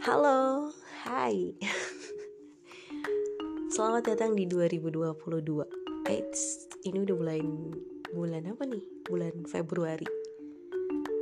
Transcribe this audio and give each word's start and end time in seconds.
Halo, 0.00 0.72
hai. 1.04 1.52
Selamat 3.76 4.08
datang 4.08 4.32
di 4.32 4.48
2022 4.48 5.12
Eits, 6.08 6.72
ini 6.88 7.04
udah 7.04 7.16
bulan 7.20 7.44
bulan 8.08 8.48
apa 8.48 8.64
nih? 8.64 8.80
Bulan 9.04 9.44
Februari. 9.44 10.08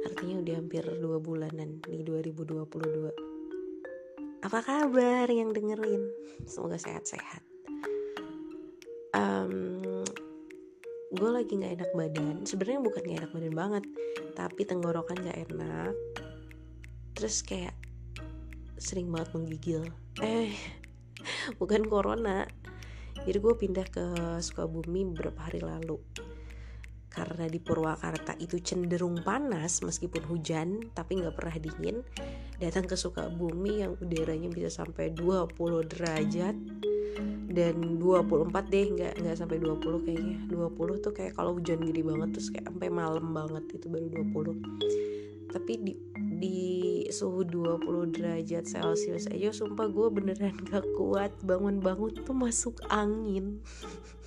Artinya 0.06 0.46
udah 0.46 0.54
hampir 0.62 0.86
2 0.86 0.94
bulanan 1.18 1.82
di 1.90 2.06
2022 2.06 4.46
Apa 4.46 4.62
kabar 4.62 5.26
yang 5.26 5.50
dengerin? 5.50 6.06
Semoga 6.46 6.78
sehat-sehat. 6.78 7.42
Um, 9.10 10.06
Gue 11.18 11.30
lagi 11.34 11.58
gak 11.58 11.82
enak 11.82 11.90
badan. 11.98 12.46
Sebenarnya 12.46 12.78
bukan 12.78 13.02
gak 13.10 13.26
enak 13.26 13.34
badan 13.34 13.54
banget 13.58 13.84
Tapi 14.38 14.62
tenggorokan 14.62 15.18
gak 15.18 15.50
enak. 15.50 15.98
Terus 17.18 17.42
kayak 17.42 17.87
sering 18.78 19.10
banget 19.10 19.34
menggigil. 19.34 19.82
Eh 20.22 20.54
bukan 21.60 21.84
corona. 21.86 22.46
Jadi 23.18 23.38
gue 23.42 23.54
pindah 23.58 23.86
ke 23.90 24.04
Sukabumi 24.38 25.04
beberapa 25.12 25.50
hari 25.50 25.60
lalu. 25.60 25.98
Karena 27.10 27.50
di 27.50 27.58
Purwakarta 27.58 28.38
itu 28.38 28.62
cenderung 28.62 29.26
panas 29.26 29.82
meskipun 29.82 30.22
hujan 30.30 30.94
tapi 30.94 31.18
nggak 31.18 31.34
pernah 31.34 31.56
dingin. 31.58 32.06
Datang 32.62 32.86
ke 32.86 32.94
Sukabumi 32.94 33.82
yang 33.82 33.98
udaranya 33.98 34.48
bisa 34.48 34.70
sampai 34.70 35.10
20 35.10 35.58
derajat. 35.90 36.56
Dan 37.48 37.98
24 37.98 38.70
deh 38.70 38.86
nggak 38.94 39.14
nggak 39.18 39.36
sampai 39.36 39.58
20 39.58 40.06
kayaknya. 40.06 40.36
20 40.46 41.04
tuh 41.04 41.12
kayak 41.12 41.34
kalau 41.34 41.58
hujan 41.58 41.82
gede 41.82 42.06
banget 42.06 42.28
terus 42.38 42.54
kayak 42.54 42.70
sampai 42.70 42.88
malam 42.88 43.34
banget 43.34 43.66
itu 43.74 43.90
baru 43.90 44.06
20 44.14 45.18
tapi 45.48 45.80
di 45.80 45.92
di 46.38 47.04
suhu 47.10 47.42
20 47.42 48.14
derajat 48.14 48.64
celcius 48.64 49.26
aja 49.26 49.50
sumpah 49.50 49.90
gue 49.90 50.08
beneran 50.08 50.54
gak 50.70 50.86
kuat. 50.94 51.34
Bangun-bangun 51.42 52.22
tuh 52.22 52.34
masuk 52.34 52.78
angin. 52.88 53.58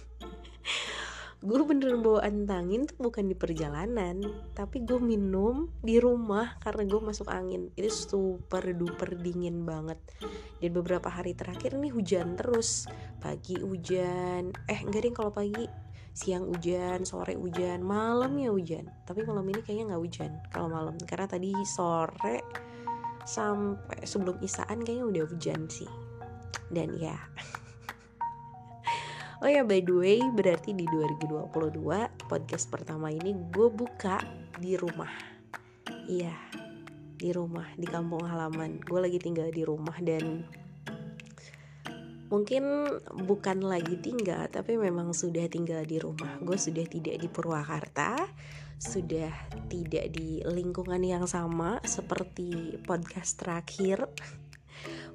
Gue 1.42 1.58
beneran 1.66 2.06
bawa 2.06 2.22
antangin 2.22 2.86
tuh 2.86 3.10
bukan 3.10 3.26
di 3.26 3.34
perjalanan 3.34 4.22
tapi 4.54 4.86
gue 4.86 5.02
minum 5.02 5.74
di 5.82 5.98
rumah 5.98 6.62
karena 6.62 6.86
gue 6.86 7.02
masuk 7.02 7.34
angin. 7.34 7.74
Itu 7.74 7.90
super 7.90 8.62
duper 8.78 9.18
dingin 9.18 9.66
banget. 9.66 9.98
Dan 10.62 10.70
beberapa 10.78 11.10
hari 11.10 11.34
terakhir 11.34 11.82
nih 11.82 11.90
hujan 11.98 12.38
terus. 12.38 12.86
Pagi 13.18 13.58
hujan 13.58 14.54
eh 14.70 14.80
enggak 14.86 15.02
deh 15.02 15.14
kalau 15.18 15.34
pagi 15.34 15.66
siang 16.12 16.52
hujan 16.52 17.08
sore 17.08 17.40
hujan 17.40 17.80
malam 17.84 18.36
ya 18.36 18.52
hujan. 18.52 18.88
Tapi 19.08 19.24
malam 19.24 19.48
ini 19.48 19.62
kayaknya 19.64 19.96
nggak 19.96 20.04
hujan 20.04 20.32
kalau 20.52 20.68
malam. 20.68 20.96
Karena 21.08 21.28
tadi 21.28 21.56
sore 21.64 22.44
sampai 23.24 24.04
sebelum 24.04 24.40
isaan 24.44 24.84
kayaknya 24.84 25.06
udah 25.08 25.24
hujan 25.32 25.68
sih. 25.72 25.90
Dan 26.72 26.96
ya. 27.00 27.16
Oh 29.42 29.50
ya 29.50 29.66
by 29.66 29.82
the 29.82 29.90
way 29.90 30.22
berarti 30.22 30.70
di 30.78 30.86
2022 30.86 31.74
podcast 32.30 32.70
pertama 32.70 33.10
ini 33.10 33.34
gue 33.50 33.74
buka 33.74 34.22
di 34.62 34.78
rumah. 34.78 35.10
Iya 36.06 36.62
di 37.22 37.30
rumah 37.30 37.70
di 37.78 37.86
kampung 37.86 38.26
halaman. 38.26 38.82
Gue 38.82 39.02
lagi 39.06 39.22
tinggal 39.22 39.54
di 39.54 39.62
rumah 39.62 39.94
dan 40.02 40.42
mungkin 42.32 42.88
bukan 43.28 43.60
lagi 43.62 44.00
tinggal 44.00 44.48
tapi 44.48 44.80
memang 44.80 45.12
sudah 45.12 45.46
tinggal 45.52 45.84
di 45.84 46.00
rumah. 46.00 46.40
Gue 46.40 46.56
sudah 46.56 46.88
tidak 46.88 47.20
di 47.20 47.28
Purwakarta 47.28 48.16
sudah 48.82 49.30
tidak 49.70 50.10
di 50.10 50.42
lingkungan 50.42 51.06
yang 51.06 51.30
sama 51.30 51.78
seperti 51.86 52.82
podcast 52.82 53.38
terakhir. 53.38 54.10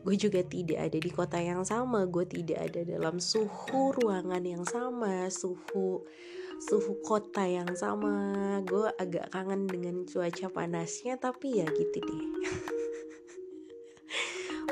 Gue 0.06 0.14
juga 0.14 0.46
tidak 0.46 0.86
ada 0.86 0.98
di 1.02 1.10
kota 1.10 1.42
yang 1.42 1.66
sama. 1.66 2.06
Gue 2.06 2.30
tidak 2.30 2.70
ada 2.70 2.86
dalam 2.86 3.18
suhu 3.18 3.90
ruangan 3.90 4.38
yang 4.46 4.62
sama 4.62 5.26
suhu 5.26 6.06
suhu 6.62 7.02
kota 7.02 7.42
yang 7.42 7.74
sama. 7.74 8.62
Gue 8.62 8.86
agak 9.02 9.34
kangen 9.34 9.66
dengan 9.66 10.06
cuaca 10.06 10.46
panasnya 10.46 11.18
tapi 11.18 11.58
ya 11.58 11.66
gitu 11.66 11.98
deh 12.06 12.24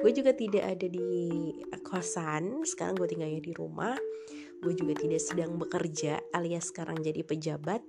gue 0.04 0.12
juga 0.20 0.36
tidak 0.36 0.76
ada 0.76 0.84
di 0.84 1.48
kosan. 1.80 2.60
Sekarang 2.68 3.00
gue 3.00 3.08
tinggalnya 3.08 3.40
di 3.40 3.56
rumah. 3.56 3.96
Gue 4.60 4.76
juga 4.76 4.92
tidak 5.00 5.24
sedang 5.24 5.56
bekerja 5.56 6.20
alias 6.36 6.68
sekarang 6.68 7.00
jadi 7.00 7.24
pejabat. 7.24 7.80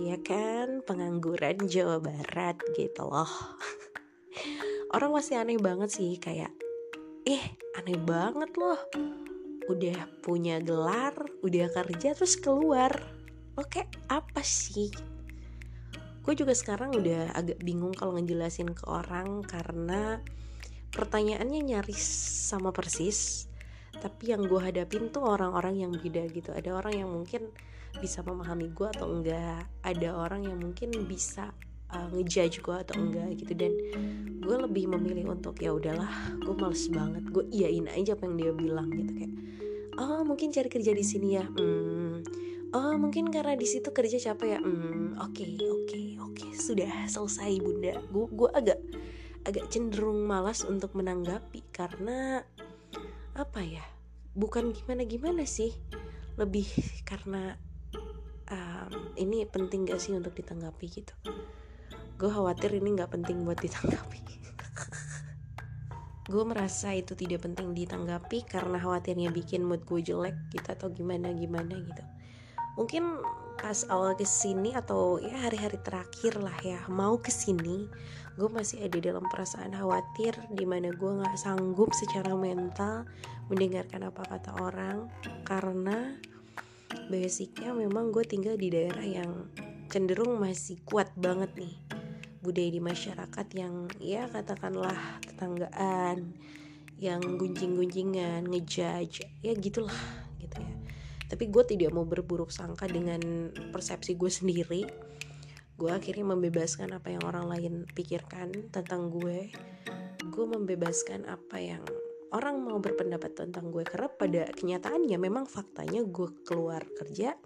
Ya 0.00 0.16
kan? 0.16 0.80
Pengangguran 0.88 1.60
Jawa 1.68 2.00
Barat 2.00 2.56
gitu 2.72 3.04
loh. 3.04 3.28
Orang 4.96 5.12
masih 5.12 5.44
aneh 5.44 5.60
banget 5.60 5.92
sih 5.92 6.16
kayak 6.16 6.56
eh 7.28 7.44
aneh 7.76 8.00
banget 8.00 8.48
loh. 8.56 8.80
Udah 9.68 10.08
punya 10.24 10.64
gelar 10.64 11.12
udah 11.44 11.68
kerja 11.68 12.16
terus 12.16 12.40
keluar. 12.40 12.96
Oke 13.60 13.84
apa 14.08 14.40
sih? 14.40 14.88
Gue 16.24 16.32
juga 16.32 16.56
sekarang 16.56 16.96
udah 16.96 17.36
agak 17.36 17.60
bingung 17.60 17.92
kalau 17.92 18.16
ngejelasin 18.16 18.72
ke 18.72 18.88
orang 18.88 19.44
karena 19.44 20.24
pertanyaannya 20.92 21.60
nyaris 21.64 22.04
sama 22.48 22.72
persis 22.72 23.48
tapi 23.98 24.30
yang 24.30 24.46
gue 24.46 24.60
hadapin 24.62 25.10
tuh 25.10 25.26
orang-orang 25.26 25.82
yang 25.82 25.90
beda 25.90 26.30
gitu. 26.30 26.54
Ada 26.54 26.70
orang 26.70 26.94
yang 26.94 27.10
mungkin 27.10 27.50
bisa 27.98 28.22
memahami 28.22 28.70
gue 28.70 28.88
atau 28.94 29.10
enggak 29.10 29.66
ada 29.82 30.08
orang 30.14 30.46
yang 30.46 30.58
mungkin 30.60 30.94
bisa 31.08 31.50
uh, 31.90 32.08
ngejudge 32.14 32.62
gue 32.62 32.76
atau 32.78 32.94
enggak 32.94 33.42
gitu. 33.42 33.52
Dan 33.58 33.72
gue 34.38 34.56
lebih 34.56 34.86
memilih 34.86 35.34
untuk 35.34 35.58
ya 35.58 35.74
udahlah 35.74 36.38
gue 36.38 36.54
males 36.54 36.86
banget 36.88 37.24
gue 37.26 37.44
iyain 37.50 37.90
aja 37.90 38.14
apa 38.14 38.22
yang 38.30 38.36
dia 38.38 38.52
bilang 38.54 38.88
gitu. 38.94 39.12
Kayak 39.18 39.34
oh 39.98 40.22
mungkin 40.22 40.54
cari 40.54 40.68
kerja 40.70 40.92
di 40.94 41.04
sini 41.04 41.28
ya? 41.34 41.44
Hmm, 41.44 42.22
oh 42.70 42.94
mungkin 43.02 43.34
karena 43.34 43.58
di 43.58 43.66
situ 43.66 43.90
kerja 43.90 44.30
capek 44.30 44.48
ya? 44.56 44.60
Hmm. 44.62 45.18
Oke 45.18 45.58
oke 45.58 46.00
oke. 46.22 46.46
Sudah 46.54 47.10
selesai 47.10 47.58
bunda. 47.58 47.98
Gue 48.14 48.30
gue 48.30 48.50
agak 48.54 48.78
agak 49.48 49.72
cenderung 49.72 50.28
malas 50.28 50.60
untuk 50.68 50.92
menanggapi 50.92 51.64
karena 51.72 52.44
apa 53.32 53.64
ya 53.64 53.80
bukan 54.36 54.76
gimana 54.76 55.08
gimana 55.08 55.42
sih. 55.48 55.72
Lebih 56.36 56.68
karena 57.08 57.56
um, 58.52 58.92
ini 59.16 59.48
penting 59.48 59.88
gak 59.88 59.98
sih 59.98 60.12
untuk 60.12 60.36
ditanggapi 60.36 60.86
gitu? 60.86 61.16
Gue 62.20 62.30
khawatir 62.30 62.76
ini 62.76 62.94
nggak 62.94 63.10
penting 63.14 63.42
buat 63.42 63.58
ditanggapi. 63.58 64.20
Gue 66.28 66.44
merasa 66.44 66.92
itu 66.92 67.16
tidak 67.16 67.48
penting 67.48 67.72
ditanggapi 67.72 68.44
karena 68.44 68.76
khawatirnya 68.76 69.32
bikin 69.32 69.64
mood 69.64 69.80
gue 69.88 70.04
jelek 70.04 70.36
gitu 70.52 70.68
atau 70.68 70.92
gimana 70.92 71.32
gimana 71.32 71.72
gitu. 71.72 72.04
Mungkin 72.76 73.22
pas 73.58 73.84
awal 73.90 74.14
ke 74.14 74.24
sini 74.24 74.72
atau 74.72 75.18
ya 75.18 75.34
hari-hari 75.50 75.76
terakhir 75.82 76.38
lah 76.38 76.54
ya 76.62 76.80
mau 76.86 77.18
ke 77.18 77.28
sini 77.34 77.90
gue 78.38 78.46
masih 78.46 78.86
ada 78.86 79.02
dalam 79.02 79.26
perasaan 79.26 79.74
khawatir 79.74 80.30
di 80.54 80.62
mana 80.62 80.94
gue 80.94 81.10
nggak 81.10 81.34
sanggup 81.34 81.90
secara 81.90 82.38
mental 82.38 83.02
mendengarkan 83.50 84.06
apa 84.06 84.22
kata 84.22 84.54
orang. 84.62 85.10
Karena 85.42 86.14
basicnya 87.10 87.74
memang 87.74 88.14
gue 88.14 88.22
tinggal 88.22 88.54
di 88.54 88.70
daerah 88.70 89.02
yang 89.02 89.50
cenderung 89.90 90.38
masih 90.38 90.78
kuat 90.86 91.10
banget 91.18 91.50
nih. 91.58 91.74
Budaya 92.38 92.70
di 92.70 92.78
masyarakat 92.78 93.46
yang 93.58 93.90
ya 93.98 94.30
katakanlah 94.30 95.18
tetanggaan 95.26 96.38
yang 96.94 97.18
gunjing-gunjingan 97.18 98.46
ngejudge 98.46 99.26
ya 99.42 99.52
gitulah 99.58 100.02
gitu 100.38 100.62
ya 100.62 100.77
tapi 101.28 101.52
gue 101.52 101.60
tidak 101.68 101.92
mau 101.92 102.08
berburuk 102.08 102.48
sangka 102.48 102.88
dengan 102.88 103.52
persepsi 103.52 104.16
gue 104.16 104.32
sendiri. 104.32 104.82
Gue 105.78 105.92
akhirnya 105.92 106.24
membebaskan 106.34 106.96
apa 106.96 107.12
yang 107.12 107.22
orang 107.22 107.46
lain 107.52 107.74
pikirkan 107.92 108.72
tentang 108.72 109.12
gue. 109.12 109.52
Gue 110.32 110.44
membebaskan 110.48 111.28
apa 111.28 111.60
yang 111.60 111.84
orang 112.32 112.64
mau 112.64 112.80
berpendapat 112.80 113.36
tentang 113.36 113.68
gue. 113.68 113.84
Karena 113.84 114.08
pada 114.08 114.42
kenyataannya 114.56 115.18
memang 115.20 115.44
faktanya 115.44 116.00
gue 116.02 116.42
keluar 116.48 116.82
kerja 116.96 117.36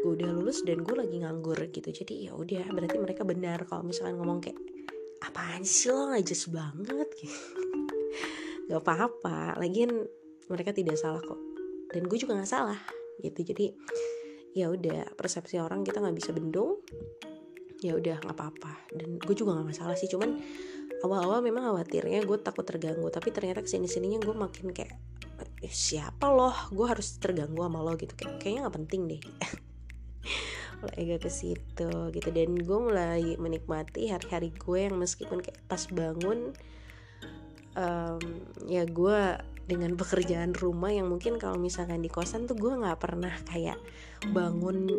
gue 0.00 0.10
udah 0.16 0.32
lulus 0.32 0.66
dan 0.66 0.82
gue 0.82 0.96
lagi 0.98 1.22
nganggur 1.22 1.56
gitu. 1.70 1.88
Jadi 1.88 2.28
ya 2.28 2.34
udah 2.34 2.66
berarti 2.66 2.98
mereka 2.98 3.22
benar 3.22 3.62
kalau 3.64 3.86
misalkan 3.86 4.18
ngomong 4.18 4.42
kayak 4.42 4.58
apaan 5.22 5.62
sih 5.62 5.88
lo 5.94 6.10
nggak 6.10 6.26
jelas 6.26 6.44
banget? 6.50 7.08
Gitu. 7.20 7.38
Gak 8.70 8.86
apa-apa 8.86 9.58
lagian 9.58 9.90
mereka 10.46 10.70
tidak 10.70 10.94
salah 10.94 11.22
kok. 11.22 11.38
Dan 11.90 12.06
gue 12.06 12.18
juga 12.18 12.38
nggak 12.38 12.50
salah 12.50 12.99
gitu. 13.20 13.40
Jadi 13.44 13.72
ya 14.50 14.66
udah 14.66 15.14
persepsi 15.14 15.62
orang 15.62 15.86
kita 15.86 16.02
nggak 16.02 16.16
bisa 16.16 16.30
bendung. 16.34 16.80
Ya 17.80 17.96
udah 17.96 18.20
nggak 18.20 18.36
apa-apa. 18.36 18.72
Dan 18.92 19.16
gue 19.16 19.34
juga 19.36 19.56
nggak 19.56 19.68
masalah 19.76 19.96
sih 19.96 20.10
cuman 20.10 20.40
awal-awal 21.00 21.40
memang 21.40 21.72
khawatirnya 21.72 22.24
gue 22.24 22.38
takut 22.40 22.64
terganggu. 22.64 23.08
Tapi 23.08 23.28
ternyata 23.32 23.64
ke 23.64 23.70
sini 23.70 23.88
sininya 23.88 24.20
gue 24.20 24.36
makin 24.36 24.72
kayak 24.74 24.96
eh, 25.64 25.72
siapa 25.72 26.28
loh? 26.28 26.52
Gue 26.72 26.86
harus 26.88 27.16
terganggu 27.16 27.60
sama 27.60 27.80
lo 27.80 27.96
gitu. 27.96 28.12
Kayak 28.16 28.40
kayaknya 28.40 28.60
nggak 28.68 28.76
penting 28.84 29.02
deh. 29.08 29.22
Mulai 30.80 30.96
agak 30.96 31.28
ke 31.28 31.30
situ 31.32 31.92
gitu. 32.12 32.28
Dan 32.32 32.56
gue 32.56 32.78
mulai 32.80 33.36
menikmati 33.36 34.08
hari-hari 34.08 34.48
gue 34.56 34.78
yang 34.88 34.96
meskipun 34.96 35.44
kayak 35.44 35.60
pas 35.68 35.84
bangun 35.92 36.56
um, 37.76 38.22
ya 38.66 38.86
gue 38.86 39.20
dengan 39.70 39.94
pekerjaan 39.94 40.50
rumah 40.58 40.90
yang 40.90 41.06
mungkin 41.06 41.38
kalau 41.38 41.54
misalkan 41.54 42.02
di 42.02 42.10
kosan 42.10 42.50
tuh 42.50 42.58
gue 42.58 42.74
nggak 42.74 42.98
pernah 42.98 43.30
kayak 43.46 43.78
bangun 44.34 44.90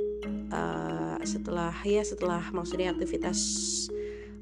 uh, 0.47 1.19
setelah 1.27 1.75
ya 1.83 1.99
setelah 2.07 2.39
maksudnya 2.55 2.95
aktivitas 2.95 3.39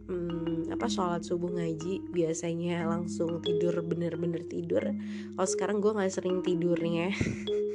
um, 0.06 0.70
apa 0.70 0.86
sholat 0.86 1.26
subuh 1.26 1.50
ngaji 1.50 2.06
biasanya 2.14 2.86
langsung 2.86 3.42
tidur 3.42 3.81
bener-bener 3.81 4.46
tidur. 4.46 4.94
Kalau 5.34 5.50
sekarang 5.50 5.81
gue 5.81 5.98
nggak 5.98 6.14
sering 6.14 6.46
tidurnya. 6.46 7.10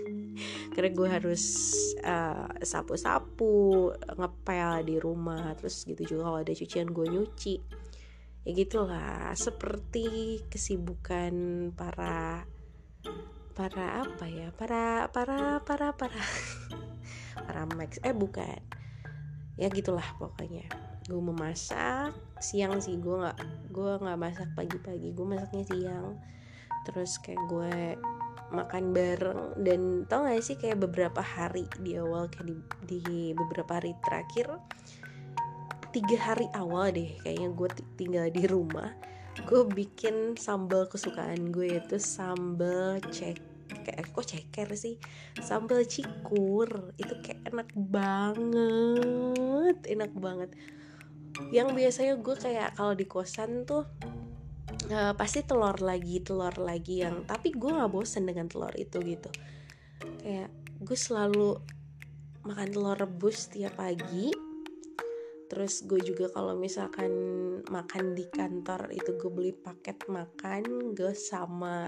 Karena 0.75 0.91
gue 0.91 1.09
harus 1.11 1.45
uh, 2.03 2.51
sapu-sapu 2.59 3.91
ngepel 3.95 4.83
di 4.83 4.97
rumah 4.99 5.55
terus 5.55 5.87
gitu 5.87 6.03
juga 6.03 6.23
kalau 6.27 6.39
ada 6.43 6.51
cucian 6.51 6.91
gue 6.91 7.06
nyuci 7.06 7.55
ya 8.44 8.52
gitulah 8.52 9.32
seperti 9.32 10.41
kesibukan 10.52 11.32
para 11.73 12.44
para 13.56 14.05
apa 14.05 14.26
ya 14.29 14.52
para 14.52 15.08
para 15.08 15.64
para 15.64 15.96
para 15.96 16.23
para 17.46 17.62
max. 17.73 17.96
Eh 18.05 18.12
bukan. 18.12 18.61
Ya 19.56 19.70
gitulah 19.70 20.05
pokoknya. 20.20 20.69
Gue 21.08 21.20
memasak 21.20 22.12
siang 22.43 22.82
sih 22.85 23.00
gue 23.00 23.17
nggak 23.17 23.38
gue 23.73 23.93
nggak 24.02 24.19
masak 24.20 24.49
pagi-pagi 24.52 25.14
gue 25.14 25.26
masaknya 25.26 25.64
siang. 25.64 26.20
Terus 26.85 27.17
kayak 27.23 27.43
gue 27.49 27.75
makan 28.52 28.93
bareng. 28.93 29.56
Dan 29.56 30.05
tau 30.05 30.29
gak 30.29 30.44
sih 30.44 30.61
kayak 30.61 30.85
beberapa 30.85 31.25
hari 31.25 31.64
di 31.81 31.96
awal 31.96 32.29
kayak 32.29 32.44
di, 32.44 32.56
di 32.85 33.32
beberapa 33.32 33.81
hari 33.81 33.96
terakhir 34.05 34.61
tiga 35.94 36.19
hari 36.19 36.50
awal 36.58 36.91
deh 36.91 37.14
kayaknya 37.23 37.55
gue 37.55 37.69
tinggal 37.94 38.26
di 38.35 38.43
rumah 38.50 38.91
gue 39.46 39.62
bikin 39.67 40.35
sambal 40.35 40.91
kesukaan 40.91 41.55
gue 41.55 41.79
itu 41.79 41.99
sambal 41.99 42.99
cek 43.11 43.55
kayak 43.85 44.12
kok 44.12 44.26
ceker 44.29 44.69
sih? 44.76 45.00
Sambal 45.41 45.88
cikur 45.88 46.94
itu 47.00 47.14
kayak 47.25 47.49
enak 47.50 47.69
banget 47.75 49.79
enak 49.88 50.12
banget. 50.14 50.50
Yang 51.50 51.69
biasanya 51.75 52.14
gue 52.20 52.37
kayak 52.38 52.79
kalau 52.79 52.94
di 52.94 53.06
kosan 53.08 53.67
tuh 53.67 53.88
uh, 54.93 55.12
pasti 55.19 55.43
telur 55.43 55.75
lagi 55.82 56.23
telur 56.23 56.55
lagi 56.61 57.02
yang 57.02 57.26
tapi 57.26 57.50
gue 57.50 57.70
nggak 57.70 57.91
bosen 57.91 58.29
dengan 58.29 58.46
telur 58.46 58.73
itu 58.79 59.02
gitu. 59.02 59.31
Kayak 60.23 60.52
gue 60.85 60.99
selalu 60.99 61.58
makan 62.44 62.69
telur 62.70 62.96
rebus 62.96 63.49
tiap 63.49 63.81
pagi 63.81 64.31
terus 65.55 65.87
gue 65.87 66.03
juga 66.03 66.27
kalau 66.35 66.59
misalkan 66.59 67.15
makan 67.71 68.19
di 68.19 68.27
kantor 68.27 68.91
itu 68.91 69.15
gue 69.15 69.31
beli 69.31 69.55
paket 69.55 70.03
makan 70.11 70.91
gue 70.99 71.15
sama 71.15 71.87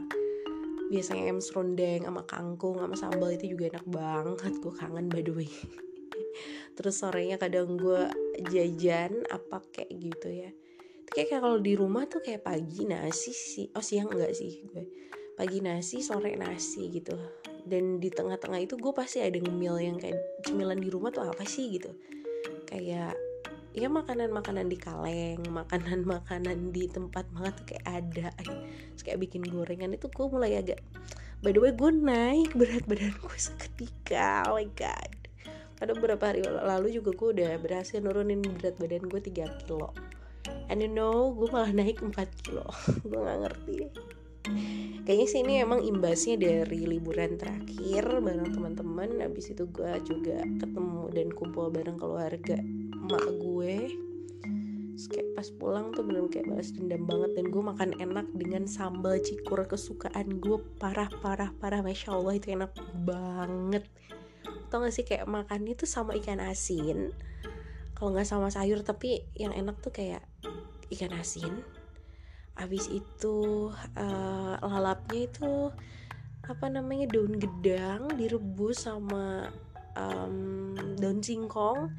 biasanya 0.86 1.34
em 1.34 1.42
serundeng 1.42 2.06
sama 2.06 2.22
kangkung 2.30 2.78
sama 2.78 2.94
sambal 2.94 3.34
itu 3.34 3.58
juga 3.58 3.74
enak 3.74 3.86
banget 3.90 4.54
gue 4.62 4.70
kangen 4.78 5.10
by 5.10 5.18
the 5.26 5.34
way. 5.34 5.50
Terus 6.78 6.94
sorenya 7.02 7.42
kadang 7.42 7.74
gue 7.74 8.06
jajan 8.54 9.26
apa 9.34 9.58
kayak 9.74 9.90
gitu 9.98 10.28
ya. 10.30 10.50
Kayak 11.10 11.42
kalau 11.42 11.58
di 11.58 11.74
rumah 11.74 12.06
tuh 12.06 12.22
kayak 12.22 12.46
pagi 12.46 12.86
nasi 12.86 13.34
sih 13.34 13.66
oh 13.74 13.82
siang 13.82 14.14
enggak 14.14 14.30
sih 14.30 14.62
gue. 14.62 14.86
Pagi 15.34 15.58
nasi 15.58 16.06
sore 16.06 16.38
nasi 16.38 16.86
gitu. 16.94 17.18
Dan 17.66 17.98
di 17.98 18.14
tengah-tengah 18.14 18.62
itu 18.62 18.78
gue 18.78 18.94
pasti 18.94 19.18
ada 19.18 19.42
ngemil 19.42 19.82
yang 19.82 19.98
kayak 19.98 20.22
cemilan 20.46 20.78
di 20.78 20.86
rumah 20.86 21.10
tuh 21.10 21.26
apa 21.26 21.42
sih 21.42 21.66
gitu. 21.74 21.90
Kayak 22.70 23.18
ya 23.76 23.92
makanan-makanan 23.92 24.72
di 24.72 24.80
kaleng 24.80 25.44
makanan-makanan 25.52 26.72
di 26.72 26.88
tempat 26.88 27.28
banget 27.36 27.54
tuh 27.60 27.66
kayak 27.68 27.84
ada. 27.84 28.28
Terus 28.40 29.02
kayak 29.04 29.20
bikin 29.20 29.44
gorengan 29.44 29.92
itu 29.92 30.08
gue 30.08 30.26
mulai 30.32 30.56
agak 30.56 30.80
by 31.44 31.52
the 31.52 31.60
way 31.60 31.76
gue 31.76 31.92
naik 31.92 32.56
berat 32.56 32.88
badan 32.88 33.12
gue 33.12 33.36
seketika 33.36 34.48
oh 34.48 34.56
my 34.56 34.64
god. 34.72 35.12
Pada 35.76 35.92
beberapa 35.92 36.32
hari 36.32 36.40
lalu 36.48 36.96
juga 36.96 37.12
gue 37.12 37.28
udah 37.36 37.52
berhasil 37.60 38.00
nurunin 38.00 38.40
berat 38.40 38.80
badan 38.80 39.04
gue 39.12 39.20
3 39.20 39.68
kilo. 39.68 39.92
And 40.72 40.80
you 40.80 40.88
know 40.88 41.36
gue 41.36 41.52
malah 41.52 41.68
naik 41.76 42.00
4 42.00 42.16
kilo. 42.48 42.64
Gue 43.06 43.18
nggak 43.20 43.38
ngerti 43.44 43.78
kayaknya 45.02 45.26
sih 45.26 45.42
ini 45.42 45.58
emang 45.58 45.82
imbasnya 45.82 46.38
dari 46.38 46.86
liburan 46.86 47.34
terakhir 47.34 48.22
bareng 48.22 48.54
teman-teman. 48.54 49.18
Habis 49.18 49.52
itu 49.52 49.66
gue 49.68 49.90
juga 50.06 50.38
ketemu 50.42 51.02
dan 51.10 51.28
kumpul 51.34 51.68
bareng 51.74 51.98
keluarga 51.98 52.58
emak 53.06 53.26
gue. 53.38 53.76
Terus 54.96 55.06
kayak 55.12 55.28
pas 55.38 55.48
pulang 55.54 55.94
tuh 55.94 56.02
bener 56.02 56.26
kayak 56.26 56.50
balas 56.50 56.74
dendam 56.74 57.06
banget 57.06 57.30
dan 57.38 57.46
gue 57.54 57.62
makan 57.62 57.90
enak 58.02 58.26
dengan 58.34 58.66
sambal 58.66 59.14
cikur 59.22 59.62
kesukaan 59.62 60.42
gue. 60.42 60.58
Parah 60.82 61.06
parah 61.22 61.54
parah. 61.62 61.86
Masya 61.86 62.18
allah 62.18 62.34
itu 62.34 62.50
enak 62.50 62.74
banget. 63.06 63.86
Tau 64.66 64.82
gak 64.82 64.90
sih 64.90 65.06
kayak 65.06 65.30
makannya 65.30 65.78
tuh 65.78 65.86
sama 65.86 66.18
ikan 66.18 66.42
asin. 66.42 67.14
Kalau 67.94 68.12
nggak 68.12 68.28
sama 68.28 68.52
sayur 68.52 68.82
tapi 68.84 69.24
yang 69.38 69.54
enak 69.54 69.78
tuh 69.80 69.94
kayak 69.94 70.26
ikan 70.90 71.14
asin. 71.14 71.62
Habis 72.58 72.90
itu 72.90 73.70
uh, 73.94 74.54
lalapnya 74.60 75.30
itu 75.30 75.70
apa 76.46 76.66
namanya 76.66 77.10
daun 77.10 77.38
gedang 77.38 78.10
direbus 78.18 78.86
sama 78.86 79.50
um, 79.96 80.72
daun 80.98 81.18
singkong 81.24 81.90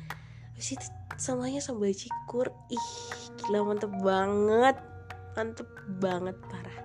itu 0.57 0.89
samanya 1.21 1.61
sambal 1.61 1.93
cikur? 1.93 2.49
Ih 2.73 2.89
gila 3.45 3.61
mantep 3.61 3.93
banget. 4.01 4.75
Mantep 5.37 5.69
banget 6.01 6.33
parah. 6.49 6.77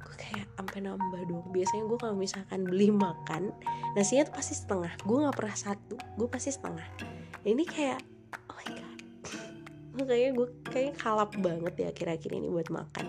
Gue 0.00 0.14
kayak 0.16 0.48
sampai 0.56 0.88
nambah 0.88 1.22
dong. 1.28 1.44
Biasanya 1.52 1.84
gue 1.84 1.98
kalau 2.00 2.16
misalkan 2.16 2.64
beli 2.64 2.88
makan 2.88 3.52
nasinya 3.92 4.32
tuh 4.32 4.34
pasti 4.40 4.56
setengah. 4.56 4.92
Gue 5.04 5.16
nggak 5.20 5.36
pernah 5.36 5.56
satu 5.56 5.96
gue 6.16 6.28
pasti 6.32 6.56
setengah. 6.56 6.88
Ini 7.44 7.62
kayak 7.68 8.00
oh 8.48 8.56
my 8.56 8.68
god. 8.72 8.98
Makanya 10.00 10.28
gue 10.32 10.48
kayak 10.72 10.96
kalap 10.96 11.36
banget 11.36 11.74
ya 11.76 11.86
akhir-akhir 11.92 12.30
ini 12.32 12.48
buat 12.48 12.72
makan. 12.72 13.06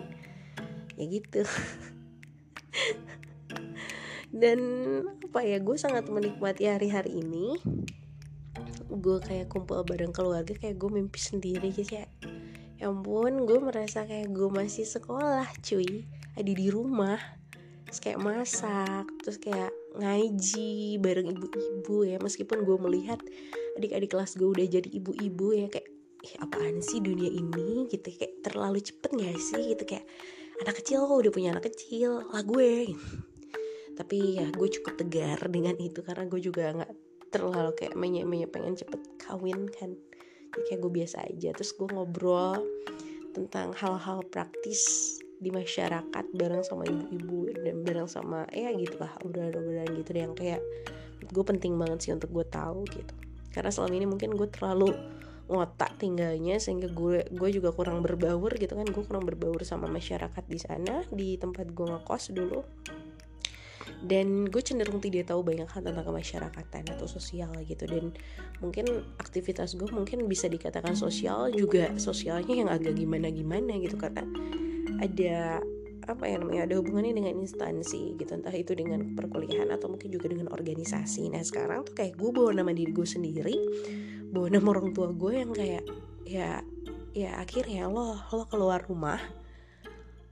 Ya 1.00 1.06
gitu. 1.08 1.48
Dan 4.32 4.60
apa 5.32 5.44
ya 5.44 5.60
gue 5.64 5.76
sangat 5.80 6.08
menikmati 6.12 6.68
hari-hari 6.68 7.24
ini 7.24 7.56
gue 9.00 9.18
kayak 9.24 9.48
kumpul 9.48 9.80
bareng 9.88 10.12
keluarga 10.12 10.52
kayak 10.52 10.76
gue 10.76 10.90
mimpi 10.92 11.20
sendiri 11.20 11.72
gitu 11.72 12.04
ya 12.04 12.06
ya 12.82 12.90
ampun 12.90 13.46
gue 13.46 13.62
merasa 13.62 14.10
kayak 14.10 14.34
gue 14.34 14.50
masih 14.50 14.90
sekolah 14.90 15.46
cuy. 15.62 16.10
Ada 16.34 16.50
di 16.50 16.68
rumah. 16.74 17.22
Terus 17.86 18.00
kayak 18.02 18.20
masak 18.24 19.06
terus 19.22 19.38
kayak 19.38 19.70
ngaji 20.02 20.98
bareng 20.98 21.30
ibu-ibu 21.30 22.10
ya. 22.10 22.18
Meskipun 22.18 22.66
gue 22.66 22.78
melihat 22.82 23.22
adik-adik 23.78 24.18
kelas 24.18 24.34
gue 24.34 24.50
udah 24.50 24.66
jadi 24.66 24.90
ibu-ibu 24.98 25.54
ya 25.54 25.70
kayak 25.70 25.88
eh, 26.26 26.36
apaan 26.42 26.82
sih 26.82 27.06
dunia 27.06 27.30
ini? 27.30 27.86
Gitu 27.86 28.18
kayak 28.18 28.42
terlalu 28.42 28.82
cepet 28.82 29.14
gak 29.14 29.38
sih? 29.38 29.78
Gitu 29.78 29.84
kayak 29.86 30.06
anak 30.66 30.82
kecil 30.82 31.06
kok 31.06 31.22
udah 31.22 31.32
punya 31.32 31.54
anak 31.54 31.70
kecil 31.70 32.26
lah 32.34 32.42
gue. 32.42 32.98
Tapi 33.94 34.42
ya 34.42 34.50
gue 34.50 34.68
cukup 34.82 34.98
tegar 34.98 35.38
dengan 35.54 35.78
itu 35.78 36.02
karena 36.02 36.26
gue 36.26 36.42
juga 36.42 36.74
nggak 36.74 37.11
terlalu 37.32 37.72
kayak 37.80 37.96
menye-menye 37.96 38.46
pengen 38.52 38.76
cepet 38.76 39.00
kawin 39.18 39.72
kan. 39.72 39.96
Jadi 40.52 40.64
kayak 40.68 40.80
gue 40.84 40.92
biasa 40.92 41.18
aja. 41.26 41.50
Terus 41.56 41.72
gue 41.80 41.88
ngobrol 41.90 42.60
tentang 43.32 43.72
hal-hal 43.72 44.22
praktis 44.28 45.16
di 45.42 45.50
masyarakat 45.50 46.26
bareng 46.38 46.62
sama 46.62 46.86
ibu-ibu 46.86 47.50
dan 47.66 47.82
bareng 47.82 48.06
sama 48.06 48.46
ya 48.54 48.70
gitu 48.78 49.02
lah 49.02 49.10
obrolan-obrolan 49.26 49.90
gitu 49.98 50.14
yang 50.14 50.38
kayak 50.38 50.62
gue 51.26 51.44
penting 51.48 51.74
banget 51.82 51.98
sih 52.06 52.12
untuk 52.14 52.30
gue 52.30 52.46
tahu 52.46 52.86
gitu. 52.94 53.14
Karena 53.50 53.74
selama 53.74 53.94
ini 53.98 54.06
mungkin 54.06 54.38
gue 54.38 54.46
terlalu 54.52 54.94
ngotak 55.50 55.98
tinggalnya 56.00 56.62
sehingga 56.62 56.88
gue 56.94 57.28
gue 57.28 57.50
juga 57.50 57.74
kurang 57.74 58.06
berbaur 58.06 58.54
gitu 58.54 58.78
kan. 58.78 58.86
Gue 58.86 59.04
kurang 59.08 59.26
berbaur 59.26 59.66
sama 59.66 59.90
masyarakat 59.90 60.44
di 60.46 60.60
sana 60.62 61.02
di 61.10 61.40
tempat 61.42 61.74
gue 61.74 61.88
ngekos 61.90 62.36
dulu 62.38 62.62
dan 64.02 64.50
gue 64.50 64.62
cenderung 64.66 64.98
tidak 64.98 65.30
tahu 65.30 65.46
banyak 65.46 65.70
hal 65.70 65.82
tentang 65.86 66.06
kemasyarakatan 66.06 66.84
atau 66.98 67.06
sosial 67.06 67.54
gitu. 67.66 67.86
Dan 67.86 68.14
mungkin 68.58 69.06
aktivitas 69.22 69.78
gue 69.78 69.90
mungkin 69.94 70.26
bisa 70.26 70.50
dikatakan 70.50 70.98
sosial 70.98 71.54
juga 71.54 71.94
sosialnya 72.02 72.66
yang 72.66 72.70
agak 72.70 72.98
gimana 72.98 73.30
gimana 73.30 73.78
gitu. 73.78 73.98
Karena 74.02 74.26
ada 75.02 75.62
apa 76.10 76.26
ya 76.26 76.42
namanya 76.42 76.66
ada 76.66 76.82
hubungannya 76.82 77.14
dengan 77.14 77.38
instansi 77.38 78.18
gitu. 78.18 78.32
Entah 78.34 78.54
itu 78.54 78.74
dengan 78.74 79.14
perkuliahan 79.14 79.70
atau 79.70 79.94
mungkin 79.94 80.10
juga 80.10 80.34
dengan 80.34 80.50
organisasi. 80.50 81.30
Nah 81.30 81.46
sekarang 81.46 81.86
tuh 81.86 81.94
kayak 81.94 82.18
gue 82.18 82.30
bawa 82.34 82.58
nama 82.58 82.74
diri 82.74 82.90
gue 82.90 83.06
sendiri 83.06 83.56
bawa 84.32 84.48
nama 84.48 84.68
orang 84.72 84.96
tua 84.96 85.12
gue 85.12 85.34
yang 85.44 85.52
kayak 85.52 85.84
ya 86.24 86.64
ya 87.12 87.36
akhirnya 87.44 87.92
lo 87.92 88.16
lo 88.32 88.48
keluar 88.48 88.80
rumah 88.88 89.20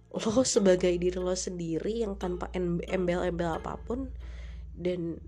lo 0.10 0.42
sebagai 0.42 0.89
diri 0.98 1.18
lo 1.22 1.38
sendiri 1.38 2.01
yang 2.01 2.18
tanpa 2.18 2.50
embel-embel 2.58 3.62
apa 3.62 3.78
pun 3.78 4.10
dan 4.74 5.22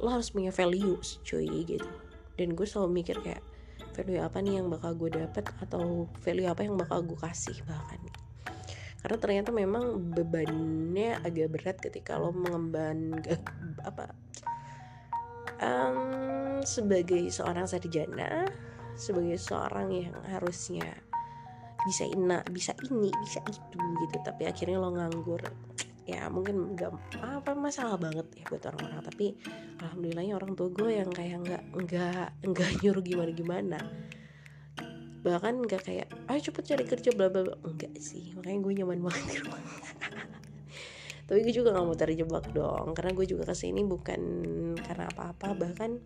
lo 0.00 0.08
harus 0.12 0.28
punya 0.32 0.52
value 0.52 1.00
cuy 1.24 1.64
gitu. 1.64 1.88
Dan 2.36 2.52
gue 2.52 2.68
selalu 2.68 3.00
mikir 3.00 3.16
kayak 3.24 3.40
value 3.96 4.20
apa 4.20 4.44
nih 4.44 4.60
yang 4.60 4.68
bakal 4.68 4.92
gue 4.92 5.08
dapet 5.16 5.48
atau 5.64 6.04
value 6.20 6.48
apa 6.48 6.68
yang 6.68 6.76
bakal 6.76 7.00
gue 7.00 7.16
kasih 7.16 7.56
bahkan. 7.64 8.00
Karena 9.00 9.16
ternyata 9.22 9.50
memang 9.54 10.12
bebannya 10.12 11.16
agak 11.24 11.48
berat 11.52 11.76
ketika 11.80 12.20
lo 12.20 12.34
mengemban 12.34 13.16
apa 13.88 14.12
um, 15.62 16.60
sebagai 16.64 17.30
seorang 17.32 17.64
sarjana 17.64 18.48
sebagai 18.96 19.36
seorang 19.36 19.92
yang 19.92 20.16
harusnya 20.24 20.96
bisa 21.86 22.04
ina 22.04 22.42
bisa 22.50 22.74
ini 22.90 23.14
bisa 23.22 23.40
itu 23.46 23.78
gitu. 23.78 24.16
Tapi 24.20 24.42
akhirnya 24.50 24.76
lo 24.82 24.90
nganggur. 24.90 25.42
Ya 26.06 26.30
mungkin 26.30 26.74
nggak 26.74 27.18
apa 27.22 27.54
masalah 27.54 27.98
banget 27.98 28.26
ya 28.34 28.44
buat 28.50 28.62
orang-orang. 28.66 29.00
Tapi 29.06 29.26
alhamdulillahnya 29.80 30.34
orang 30.34 30.52
tua 30.58 30.68
gue 30.74 30.90
yang 30.90 31.10
kayak 31.14 31.38
nggak 31.46 31.62
nggak 31.86 32.28
nggak 32.42 32.70
nyuruh 32.82 33.04
gimana 33.04 33.30
gimana 33.32 33.80
bahkan 35.26 35.58
nggak 35.58 35.82
kayak 35.82 36.06
ayo 36.30 36.38
cepet 36.38 36.62
cari 36.70 36.84
kerja 36.86 37.10
bla 37.10 37.26
bla 37.26 37.42
enggak 37.66 37.98
sih 37.98 38.30
makanya 38.38 38.62
gue 38.62 38.72
nyaman 38.78 38.98
banget 39.10 39.24
di 39.26 39.36
rumah. 39.42 39.62
Tapi 41.26 41.42
gue 41.42 41.54
juga 41.54 41.74
nggak 41.74 41.86
mau 41.90 41.98
terjebak 41.98 42.44
dong. 42.54 42.94
Karena 42.94 43.10
gue 43.10 43.26
juga 43.26 43.50
ke 43.50 43.54
sini 43.58 43.82
bukan 43.82 44.20
karena 44.78 45.10
apa-apa 45.10 45.58
bahkan 45.58 45.98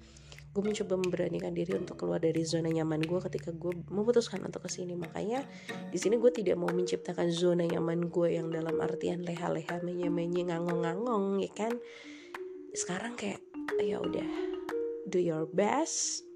gue 0.50 0.62
mencoba 0.66 0.98
memberanikan 0.98 1.54
diri 1.54 1.78
untuk 1.78 1.94
keluar 1.94 2.18
dari 2.18 2.42
zona 2.42 2.66
nyaman 2.66 3.06
gue 3.06 3.20
ketika 3.30 3.54
gue 3.54 3.70
memutuskan 3.86 4.42
untuk 4.42 4.66
ke 4.66 4.70
sini. 4.70 4.98
Makanya 4.98 5.46
di 5.94 5.98
sini 5.98 6.18
gue 6.18 6.30
tidak 6.34 6.58
mau 6.58 6.66
menciptakan 6.74 7.30
zona 7.30 7.62
nyaman 7.70 8.10
gue 8.10 8.34
yang 8.34 8.50
dalam 8.50 8.74
artian 8.82 9.22
leha-leha 9.22 9.78
menye-menye 9.86 10.50
ngangong-ngangong 10.50 11.38
ya 11.46 11.52
kan? 11.54 11.72
Sekarang 12.74 13.14
kayak 13.14 13.38
ya 13.78 14.02
udah 14.02 14.26
do 15.06 15.22
your 15.22 15.46
best. 15.54 16.26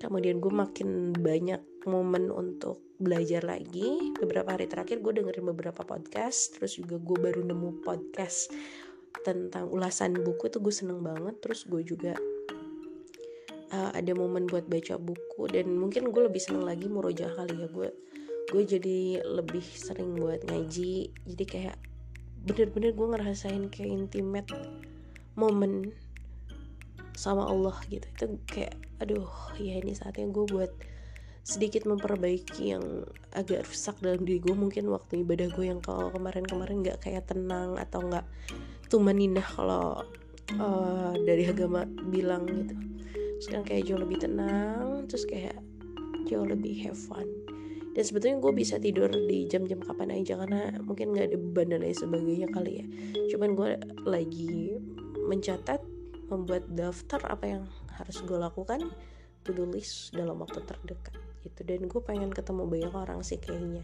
Kemudian 0.00 0.40
gue 0.40 0.52
makin 0.52 1.12
banyak 1.12 1.60
momen 1.84 2.32
untuk 2.32 2.80
belajar 2.96 3.44
lagi. 3.44 4.16
Beberapa 4.16 4.56
hari 4.56 4.72
terakhir 4.72 5.04
gue 5.04 5.20
dengerin 5.20 5.52
beberapa 5.52 5.84
podcast 5.84 6.56
terus 6.56 6.80
juga 6.80 6.96
gue 6.96 7.16
baru 7.20 7.44
nemu 7.44 7.84
podcast 7.84 8.48
tentang 9.20 9.68
ulasan 9.68 10.16
buku 10.16 10.48
itu 10.48 10.64
gue 10.64 10.72
seneng 10.72 11.04
banget. 11.04 11.36
Terus 11.44 11.68
gue 11.68 11.84
juga 11.84 12.16
uh, 13.76 13.90
ada 13.92 14.12
momen 14.16 14.48
buat 14.48 14.64
baca 14.64 14.96
buku 14.96 15.52
dan 15.52 15.76
mungkin 15.76 16.08
gue 16.08 16.22
lebih 16.24 16.40
seneng 16.40 16.64
lagi 16.64 16.88
murojaah 16.88 17.36
kali 17.36 17.54
ya. 17.60 17.68
Gue 17.68 17.92
gue 18.46 18.62
jadi 18.64 19.20
lebih 19.20 19.62
sering 19.62 20.16
buat 20.16 20.40
ngaji. 20.48 21.12
Jadi 21.12 21.44
kayak 21.44 21.76
bener-bener 22.46 22.96
gue 22.96 23.06
ngerasain 23.12 23.68
kayak 23.68 23.90
intimate 23.90 24.50
momen 25.36 25.92
sama 27.12 27.44
Allah 27.44 27.76
gitu. 27.92 28.06
Itu 28.16 28.24
kayak 28.48 28.80
aduh 28.96 29.28
ya 29.60 29.76
ini 29.76 29.92
saatnya 29.92 30.32
gue 30.32 30.46
buat 30.48 30.72
sedikit 31.46 31.86
memperbaiki 31.86 32.74
yang 32.74 33.06
agak 33.36 33.68
rusak 33.68 34.00
dalam 34.00 34.24
diri 34.24 34.40
gue. 34.40 34.56
Mungkin 34.56 34.88
waktu 34.88 35.20
ibadah 35.26 35.52
gue 35.52 35.68
yang 35.68 35.84
kalau 35.84 36.08
kemarin-kemarin 36.14 36.80
nggak 36.80 37.04
kayak 37.04 37.28
tenang 37.28 37.76
atau 37.76 38.00
nggak 38.00 38.24
tumaninah 38.86 39.44
kalau 39.44 40.06
uh, 40.54 41.12
dari 41.26 41.50
agama 41.50 41.82
bilang 42.06 42.46
gitu 42.46 42.95
sekarang 43.42 43.64
kayak 43.68 43.82
jauh 43.88 44.00
lebih 44.00 44.18
tenang 44.22 45.04
terus 45.06 45.24
kayak 45.28 45.56
jauh 46.26 46.44
lebih 46.44 46.74
have 46.84 46.98
fun. 46.98 47.26
Dan 47.96 48.04
sebetulnya 48.04 48.36
gue 48.44 48.52
bisa 48.52 48.76
tidur 48.76 49.08
di 49.08 49.48
jam-jam 49.48 49.80
kapan 49.80 50.20
aja 50.20 50.36
karena 50.36 50.68
mungkin 50.84 51.16
nggak 51.16 51.32
ada 51.32 51.38
beban 51.40 51.72
dan 51.72 51.80
lain 51.80 51.96
sebagainya 51.96 52.48
kali 52.52 52.84
ya. 52.84 52.86
Cuman 53.32 53.56
gue 53.56 53.70
lagi 54.04 54.76
mencatat 55.16 55.80
membuat 56.28 56.68
daftar 56.68 57.24
apa 57.32 57.44
yang 57.48 57.64
harus 57.96 58.20
gue 58.20 58.36
lakukan 58.36 58.92
to 59.48 59.56
do 59.56 59.64
list 59.64 60.12
dalam 60.12 60.36
waktu 60.44 60.60
terdekat 60.60 61.16
gitu. 61.40 61.64
Dan 61.64 61.88
gue 61.88 62.00
pengen 62.04 62.36
ketemu 62.36 62.68
banyak 62.68 62.92
orang 62.92 63.24
sih 63.24 63.40
kayaknya. 63.40 63.80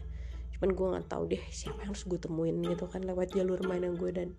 Cuman 0.59 0.69
gue 0.77 0.87
nggak 0.93 1.07
tahu 1.09 1.23
deh 1.33 1.43
siapa 1.49 1.81
yang 1.81 1.97
harus 1.97 2.05
gue 2.05 2.19
temuin 2.21 2.61
gitu 2.61 2.85
kan 2.85 3.01
lewat 3.01 3.33
jalur 3.33 3.65
mana 3.65 3.89
gue 3.89 4.11
dan 4.13 4.29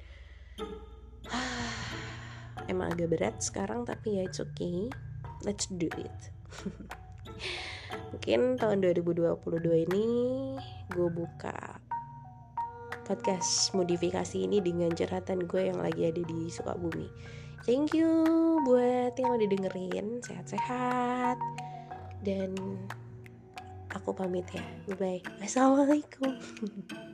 emang 2.69 2.95
agak 2.95 3.17
berat 3.17 3.37
sekarang 3.41 3.85
tapi 3.85 4.21
ya 4.21 4.29
it's 4.29 4.41
okay. 4.41 4.89
Let's 5.45 5.69
do 5.69 5.89
it. 6.01 6.19
Mungkin 8.15 8.57
tahun 8.57 8.79
2022 8.83 9.87
ini 9.91 10.07
gue 10.91 11.09
buka 11.11 11.79
podcast 13.05 13.77
modifikasi 13.77 14.41
ini 14.41 14.65
dengan 14.65 14.91
curhatan 14.95 15.45
gue 15.45 15.69
yang 15.69 15.79
lagi 15.83 16.09
ada 16.09 16.23
di 16.25 16.49
Sukabumi. 16.49 17.07
Thank 17.65 17.97
you 17.97 18.09
buat 18.65 19.17
yang 19.17 19.37
udah 19.37 19.49
dengerin. 19.49 20.21
Sehat-sehat. 20.25 21.37
Dan 22.25 22.57
aku 23.95 24.11
pamit 24.13 24.45
ya. 24.51 24.65
Bye 24.91 24.97
bye 24.99 25.21
assalamualaikum 25.41 26.35